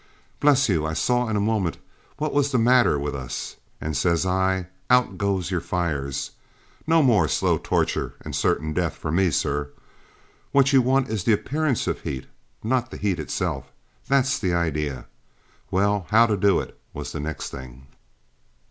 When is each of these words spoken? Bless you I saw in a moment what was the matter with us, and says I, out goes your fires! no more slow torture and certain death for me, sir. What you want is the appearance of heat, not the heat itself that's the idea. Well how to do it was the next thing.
Bless 0.39 0.67
you 0.67 0.83
I 0.83 0.93
saw 0.93 1.29
in 1.29 1.35
a 1.35 1.39
moment 1.39 1.77
what 2.17 2.33
was 2.33 2.51
the 2.51 2.57
matter 2.57 2.97
with 2.97 3.13
us, 3.13 3.57
and 3.79 3.95
says 3.95 4.25
I, 4.25 4.65
out 4.89 5.19
goes 5.19 5.51
your 5.51 5.61
fires! 5.61 6.31
no 6.87 7.03
more 7.03 7.27
slow 7.27 7.59
torture 7.59 8.15
and 8.21 8.35
certain 8.35 8.73
death 8.73 8.95
for 8.95 9.11
me, 9.11 9.29
sir. 9.29 9.69
What 10.53 10.73
you 10.73 10.81
want 10.81 11.09
is 11.09 11.23
the 11.23 11.33
appearance 11.33 11.85
of 11.85 12.01
heat, 12.01 12.25
not 12.63 12.89
the 12.89 12.97
heat 12.97 13.19
itself 13.19 13.71
that's 14.07 14.39
the 14.39 14.55
idea. 14.55 15.05
Well 15.69 16.07
how 16.09 16.25
to 16.25 16.35
do 16.35 16.59
it 16.61 16.81
was 16.95 17.11
the 17.11 17.19
next 17.19 17.51
thing. 17.51 17.85